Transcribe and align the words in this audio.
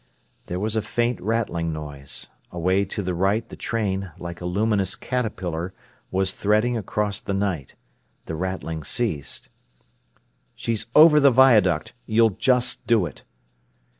There 0.47 0.59
was 0.59 0.75
a 0.75 0.81
faint 0.81 1.21
rattling 1.21 1.71
noise. 1.71 2.29
Away 2.49 2.85
to 2.85 3.03
the 3.03 3.13
right 3.13 3.47
the 3.47 3.55
train, 3.55 4.11
like 4.17 4.41
a 4.41 4.47
luminous 4.47 4.95
caterpillar, 4.95 5.75
was 6.09 6.33
threading 6.33 6.75
across 6.75 7.19
the 7.19 7.35
night. 7.35 7.75
The 8.25 8.33
rattling 8.33 8.83
ceased. 8.83 9.49
"She's 10.55 10.87
over 10.95 11.19
the 11.19 11.29
viaduct. 11.29 11.93
You'll 12.07 12.31
just 12.31 12.87
do 12.87 13.05
it." 13.05 13.23